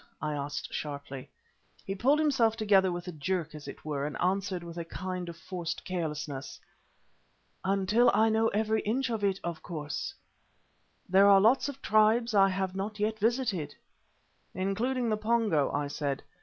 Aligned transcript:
I 0.19 0.33
asked, 0.33 0.73
sharply. 0.73 1.29
He 1.85 1.93
pulled 1.93 2.17
himself 2.17 2.57
together 2.57 2.91
with 2.91 3.07
a 3.07 3.11
jerk, 3.11 3.53
as 3.53 3.67
it 3.67 3.85
were, 3.85 4.03
and 4.07 4.19
answered 4.19 4.63
with 4.63 4.77
a 4.79 4.83
kind 4.83 5.29
of 5.29 5.37
forced 5.37 5.85
carelessness. 5.85 6.59
"Until 7.63 8.09
I 8.11 8.29
know 8.29 8.47
every 8.47 8.81
inch 8.81 9.11
of 9.11 9.23
it, 9.23 9.39
of 9.43 9.61
course. 9.61 10.15
There 11.07 11.27
are 11.27 11.39
lots 11.39 11.69
of 11.69 11.83
tribes 11.83 12.33
I 12.33 12.49
have 12.49 12.75
not 12.75 12.99
yet 12.99 13.19
visited." 13.19 13.75
"Including 14.55 15.07
the 15.07 15.17
Pongo," 15.17 15.71
I 15.71 15.85
said. 15.87 16.23